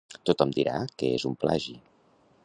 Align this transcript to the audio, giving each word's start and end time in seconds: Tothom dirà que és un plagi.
Tothom 0.27 0.53
dirà 0.55 0.77
que 1.01 1.11
és 1.17 1.25
un 1.31 1.35
plagi. 1.43 1.77